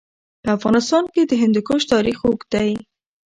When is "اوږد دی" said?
2.25-2.71